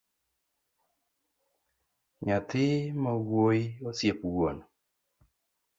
[2.25, 2.65] Nyathi
[3.03, 4.57] mawuoyi osiep wuon